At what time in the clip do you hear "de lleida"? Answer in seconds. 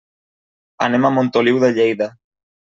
1.67-2.11